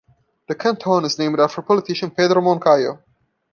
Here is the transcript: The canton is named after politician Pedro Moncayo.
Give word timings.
The 0.47 0.55
canton 0.55 1.05
is 1.05 1.19
named 1.19 1.39
after 1.39 1.61
politician 1.61 2.09
Pedro 2.09 2.41
Moncayo. 2.41 3.03